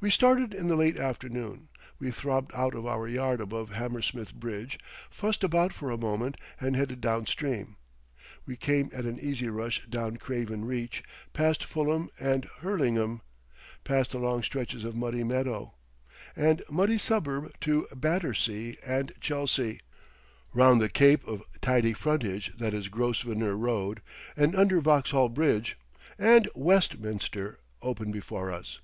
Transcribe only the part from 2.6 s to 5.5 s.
of our yard above Hammersmith Bridge, fussed